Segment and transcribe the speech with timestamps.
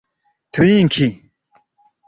[0.53, 1.07] trinki